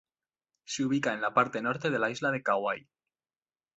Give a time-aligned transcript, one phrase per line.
[0.65, 2.89] Se ubica en la parte norte de la isla de Kauai.